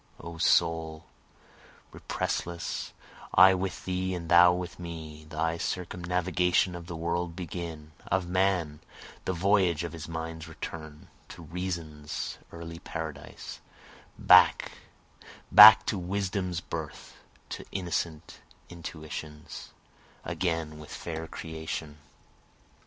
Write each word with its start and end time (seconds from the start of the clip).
O 0.19 0.39
soul, 0.39 1.05
repressless, 1.93 2.91
I 3.35 3.53
with 3.53 3.85
thee 3.85 4.15
and 4.15 4.29
thou 4.29 4.51
with 4.51 4.79
me, 4.79 5.25
Thy 5.29 5.59
circumnavigation 5.59 6.73
of 6.73 6.87
the 6.87 6.95
world 6.95 7.35
begin, 7.35 7.91
Of 8.07 8.27
man, 8.27 8.79
the 9.25 9.33
voyage 9.33 9.83
of 9.83 9.91
his 9.93 10.07
mind's 10.07 10.47
return, 10.47 11.09
To 11.29 11.43
reason's 11.43 12.39
early 12.51 12.79
paradise, 12.79 13.59
Back, 14.17 14.71
back 15.51 15.85
to 15.85 15.99
wisdom's 15.99 16.61
birth, 16.61 17.17
to 17.49 17.63
innocent 17.71 18.39
intuitions, 18.71 19.69
Again 20.25 20.79
with 20.79 20.89
fair 20.91 21.27
creation. 21.27 21.99